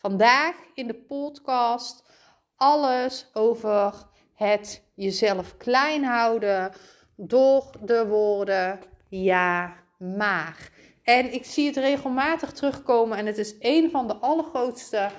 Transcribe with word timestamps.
Vandaag 0.00 0.54
in 0.74 0.86
de 0.86 0.94
podcast 0.94 2.04
alles 2.56 3.30
over 3.32 3.94
het 4.34 4.84
jezelf 4.94 5.56
klein 5.56 6.04
houden 6.04 6.72
door 7.16 7.70
de 7.80 8.06
woorden 8.06 8.80
ja, 9.08 9.76
maar. 9.98 10.70
En 11.02 11.32
ik 11.32 11.44
zie 11.44 11.66
het 11.66 11.76
regelmatig 11.76 12.52
terugkomen 12.52 13.18
en 13.18 13.26
het 13.26 13.38
is 13.38 13.54
een 13.58 13.90
van 13.90 14.06
de 14.06 14.14
allergrootste 14.14 15.10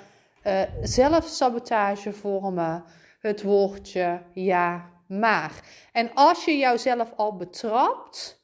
uh, 0.43 0.61
zelfsabotagevormen. 0.81 2.83
Het 3.19 3.43
woordje 3.43 4.21
ja, 4.33 4.89
maar. 5.07 5.61
En 5.91 6.13
als 6.13 6.45
je 6.45 6.57
jouzelf 6.57 7.13
al 7.15 7.35
betrapt 7.35 8.41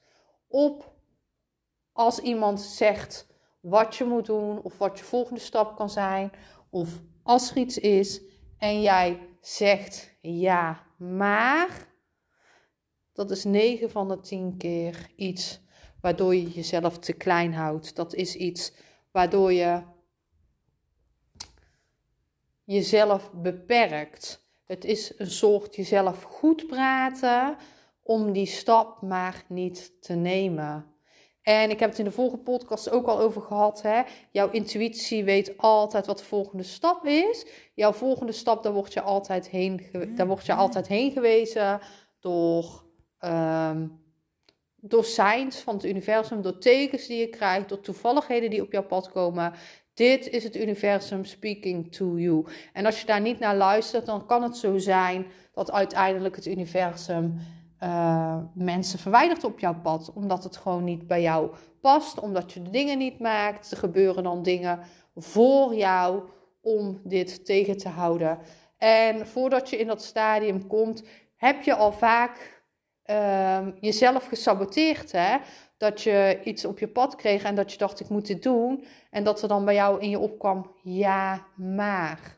op 0.48 0.93
als 1.93 2.20
iemand 2.20 2.62
zegt 2.62 3.27
wat 3.70 3.96
je 3.96 4.04
moet 4.04 4.26
doen 4.26 4.62
of 4.62 4.77
wat 4.77 4.99
je 4.99 5.05
volgende 5.05 5.40
stap 5.40 5.76
kan 5.76 5.90
zijn 5.90 6.32
of 6.70 6.90
als 7.23 7.51
er 7.51 7.57
iets 7.57 7.77
is 7.77 8.21
en 8.57 8.82
jij 8.82 9.20
zegt 9.41 10.18
ja, 10.21 10.84
maar 10.98 11.87
dat 13.13 13.32
is 13.32 13.43
9 13.43 13.91
van 13.91 14.07
de 14.07 14.20
10 14.20 14.57
keer 14.57 15.12
iets 15.15 15.59
waardoor 16.01 16.35
je 16.35 16.49
jezelf 16.49 16.99
te 16.99 17.13
klein 17.13 17.54
houdt. 17.54 17.96
Dat 17.96 18.13
is 18.13 18.35
iets 18.35 18.74
waardoor 19.12 19.54
je 19.54 19.81
jezelf 22.63 23.31
beperkt. 23.34 24.46
Het 24.65 24.85
is 24.85 25.13
een 25.18 25.31
soort 25.31 25.76
jezelf 25.76 26.24
goed 26.24 26.68
praten 26.68 27.57
om 28.04 28.31
die 28.31 28.46
stap 28.46 29.02
maar 29.02 29.43
niet 29.48 30.02
te 30.02 30.13
nemen. 30.13 30.96
En 31.48 31.70
ik 31.70 31.79
heb 31.79 31.90
het 31.90 31.99
in 31.99 32.05
de 32.05 32.12
vorige 32.12 32.37
podcast 32.37 32.90
ook 32.90 33.07
al 33.07 33.20
over 33.20 33.41
gehad. 33.41 33.81
Hè? 33.81 34.01
Jouw 34.31 34.49
intuïtie 34.49 35.23
weet 35.23 35.57
altijd 35.57 36.05
wat 36.05 36.17
de 36.17 36.23
volgende 36.23 36.63
stap 36.63 37.05
is. 37.05 37.45
Jouw 37.73 37.93
volgende 37.93 38.31
stap, 38.31 38.63
daar 38.63 38.73
word 38.73 38.93
je 38.93 39.01
altijd 39.01 39.49
heen, 39.49 39.81
daar 40.15 40.27
word 40.27 40.45
je 40.45 40.53
altijd 40.53 40.87
heen 40.87 41.12
gewezen 41.12 41.79
door, 42.20 42.84
um, 43.20 44.01
door 44.75 45.05
signs 45.05 45.57
van 45.59 45.73
het 45.75 45.85
universum, 45.85 46.41
door 46.41 46.57
tekens 46.57 47.07
die 47.07 47.20
je 47.20 47.29
krijgt, 47.29 47.70
door 47.70 47.81
toevalligheden 47.81 48.49
die 48.49 48.62
op 48.62 48.71
jouw 48.71 48.85
pad 48.85 49.12
komen. 49.12 49.53
Dit 49.93 50.29
is 50.29 50.43
het 50.43 50.55
universum 50.55 51.25
speaking 51.25 51.91
to 51.91 52.18
you. 52.18 52.45
En 52.73 52.85
als 52.85 52.99
je 52.99 53.05
daar 53.05 53.21
niet 53.21 53.40
naar 53.40 53.55
luistert, 53.55 54.05
dan 54.05 54.25
kan 54.25 54.43
het 54.43 54.57
zo 54.57 54.77
zijn 54.77 55.25
dat 55.53 55.71
uiteindelijk 55.71 56.35
het 56.35 56.45
universum 56.45 57.40
uh, 57.84 58.38
mensen 58.54 59.00
verwijdert 59.00 59.44
op 59.44 59.60
jouw 59.60 59.82
pad. 59.82 60.12
Omdat 60.14 60.44
het 60.44 60.58
gewoon 60.58 60.84
niet 60.84 61.08
bij 61.08 61.22
jou 61.22 61.50
past, 61.82 62.20
omdat 62.20 62.54
je 62.54 62.62
de 62.62 62.70
dingen 62.70 62.98
niet 62.98 63.20
maakt. 63.20 63.72
Er 63.72 63.78
gebeuren 63.78 64.24
dan 64.24 64.44
dingen 64.44 64.80
voor 65.16 65.76
jou 65.76 66.22
om 66.62 67.02
dit 67.04 67.46
tegen 67.46 67.78
te 67.78 67.90
houden. 67.90 68.40
En 68.78 69.28
voordat 69.28 69.70
je 69.70 69.78
in 69.78 69.88
dat 69.88 70.04
stadium 70.04 70.68
komt, 70.68 71.04
heb 71.36 71.64
je 71.64 71.76
al 71.76 71.92
vaak 71.92 72.64
uh, 73.06 73.68
jezelf 73.80 74.28
gesaboteerd. 74.28 75.12
Hè? 75.12 75.38
Dat 75.78 76.02
je 76.02 76.40
iets 76.44 76.66
op 76.66 76.80
je 76.80 76.88
pad 76.88 77.16
kreeg 77.16 77.44
en 77.44 77.56
dat 77.56 77.72
je 77.72 77.78
dacht, 77.78 78.00
ik 78.00 78.10
moet 78.10 78.28
dit 78.28 78.44
doen. 78.44 78.86
En 79.10 79.24
dat 79.24 79.42
er 79.42 79.48
dan 79.48 79.66
bij 79.66 79.74
jou 79.74 80.02
in 80.02 80.10
je 80.10 80.20
opkwam, 80.20 80.72
ja 80.84 81.46
maar. 81.56 82.38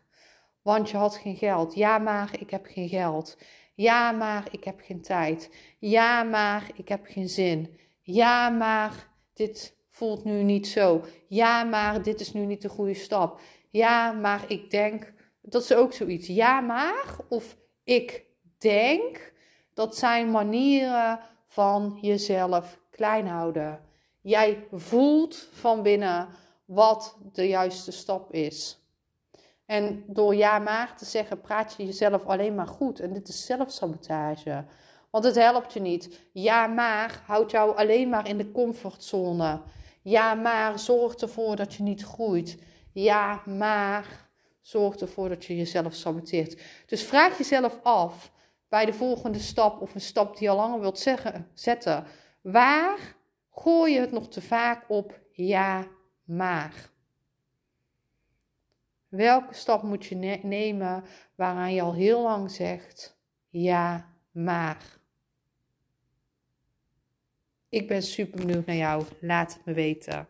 Want 0.62 0.90
je 0.90 0.98
had 0.98 1.16
geen 1.16 1.36
geld. 1.36 1.76
Ja 1.76 1.98
maar, 1.98 2.30
ik 2.40 2.50
heb 2.50 2.66
geen 2.66 2.90
geld. 2.90 3.38
Ja, 3.80 4.12
maar 4.12 4.48
ik 4.52 4.64
heb 4.64 4.80
geen 4.82 5.02
tijd. 5.02 5.50
Ja, 5.78 6.24
maar 6.24 6.72
ik 6.76 6.88
heb 6.90 7.06
geen 7.06 7.30
zin. 7.30 7.80
Ja, 8.02 8.50
maar 8.50 9.08
dit 9.34 9.76
voelt 9.90 10.24
nu 10.24 10.44
niet 10.44 10.68
zo. 10.68 11.04
Ja, 11.28 11.64
maar 11.64 12.02
dit 12.04 12.20
is 12.20 12.34
nu 12.34 12.46
niet 12.46 12.62
de 12.62 12.70
goede 12.70 12.94
stap. 12.94 13.40
Ja, 13.70 14.12
maar 14.12 14.46
ik 14.48 14.70
denk. 14.70 15.14
Dat 15.42 15.64
is 15.64 15.74
ook 15.74 15.94
zoiets. 15.94 16.28
Ja, 16.28 16.60
maar 16.60 17.16
of 17.30 17.58
ik 17.84 18.26
denk. 18.58 19.34
Dat 19.74 19.98
zijn 19.98 20.32
manieren 20.32 21.20
van 21.48 21.98
jezelf 22.02 22.80
klein 22.90 23.28
houden. 23.28 23.80
Jij 24.22 24.68
voelt 24.72 25.50
van 25.54 25.84
binnen 25.84 26.28
wat 26.66 27.18
de 27.34 27.48
juiste 27.48 27.92
stap 27.92 28.34
is. 28.34 28.79
En 29.69 30.03
door 30.07 30.35
ja 30.35 30.59
maar 30.59 30.96
te 30.97 31.06
zeggen, 31.06 31.41
praat 31.41 31.75
je 31.78 31.85
jezelf 31.85 32.25
alleen 32.25 32.56
maar 32.56 32.68
goed. 32.68 33.00
En 33.00 33.13
dit 33.13 33.28
is 33.28 33.46
zelfsabotage. 33.46 34.66
Want 35.09 35.24
het 35.24 35.35
helpt 35.35 35.74
je 35.74 35.80
niet. 35.80 36.19
Ja 36.34 36.68
maar 36.68 37.22
houdt 37.25 37.52
jou 37.52 37.78
alleen 37.78 38.09
maar 38.09 38.28
in 38.28 38.38
de 38.38 38.52
comfortzone. 38.52 39.62
Ja 40.02 40.34
maar 40.34 40.80
zorgt 40.80 41.22
ervoor 41.22 41.56
dat 41.56 41.74
je 41.74 41.84
niet 41.84 42.03
groeit. 42.03 42.57
Ja 42.94 43.41
maar 43.46 44.30
zorgt 44.62 45.02
ervoor 45.02 45.30
dat 45.30 45.46
je 45.46 45.57
jezelf 45.57 45.94
saboteert. 45.94 46.62
Dus 46.86 47.03
vraag 47.03 47.38
jezelf 47.38 47.80
af 47.84 48.31
bij 48.69 48.86
de 48.86 48.94
volgende 48.94 49.40
stap 49.40 49.81
of 49.81 49.94
een 49.94 50.01
stap 50.01 50.38
die 50.38 50.44
je 50.44 50.50
al 50.50 50.56
langer 50.56 50.80
wilt 50.80 51.00
zeggen, 51.00 51.47
zetten. 51.53 52.06
Waar 52.41 53.16
gooi 53.51 53.94
je 53.94 54.00
het 54.00 54.12
nog 54.12 54.28
te 54.28 54.41
vaak 54.41 54.86
op 54.88 55.19
ja 55.31 55.88
maar? 56.24 56.90
Welke 59.09 59.53
stap 59.53 59.84
moet 59.84 60.06
je 60.06 60.40
nemen 60.44 61.03
waaraan 61.36 61.74
je 61.74 61.81
al 61.81 61.94
heel 61.94 62.22
lang 62.22 62.52
zegt 62.52 63.18
ja, 63.50 64.14
maar? 64.31 64.97
Ik 67.69 67.88
ben 67.88 68.03
super 68.03 68.46
benieuwd 68.46 68.66
naar 68.66 68.75
jou. 68.75 69.03
Laat 69.22 69.53
het 69.53 69.66
me 69.66 69.74
weten. 69.74 70.28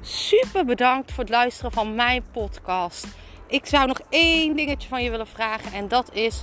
Super 0.00 0.64
bedankt 0.64 1.12
voor 1.12 1.24
het 1.24 1.32
luisteren 1.32 1.72
van 1.72 1.94
mijn 1.94 2.24
podcast. 2.32 3.06
Ik 3.46 3.66
zou 3.66 3.86
nog 3.86 4.00
één 4.08 4.56
dingetje 4.56 4.88
van 4.88 5.02
je 5.02 5.10
willen 5.10 5.26
vragen 5.26 5.72
en 5.72 5.88
dat 5.88 6.14
is: 6.14 6.42